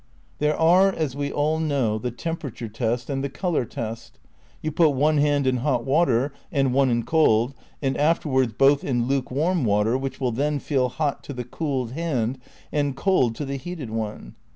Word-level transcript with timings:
There 0.39 0.57
are, 0.57 0.91
as 0.91 1.15
we 1.15 1.31
all 1.31 1.59
know, 1.59 1.99
the 1.99 2.09
temperature 2.09 2.67
test, 2.67 3.07
and 3.07 3.23
the 3.23 3.29
colour 3.29 3.65
test. 3.65 4.17
You 4.63 4.71
put 4.71 4.95
one 4.95 5.19
hand 5.19 5.45
in 5.45 5.57
hot 5.57 5.85
water 5.85 6.33
and 6.51 6.73
one 6.73 6.89
in 6.89 7.03
cold, 7.03 7.53
and 7.83 7.95
afterwards 7.95 8.53
both 8.53 8.83
in 8.83 9.05
lukewarm 9.05 9.63
water 9.63 9.95
which 9.99 10.19
will 10.19 10.31
then 10.31 10.57
feel 10.57 10.89
hot 10.89 11.23
to 11.25 11.33
the 11.33 11.43
cooled 11.43 11.91
hand 11.91 12.39
and 12.71 12.95
cold 12.95 13.35
to 13.35 13.45
the 13.45 13.57
heated 13.57 13.91
one. 13.91 14.33